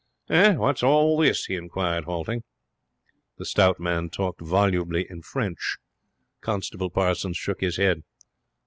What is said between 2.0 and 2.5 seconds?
halting.